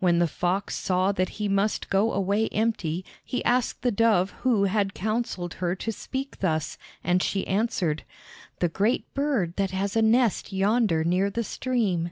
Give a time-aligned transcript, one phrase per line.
[0.00, 4.64] When the fox saw that he must go away empty he asked the dove who
[4.64, 8.02] had counseled her to speak thus, and she answered:
[8.58, 12.10] "The great bird that has a nest yonder near the stream."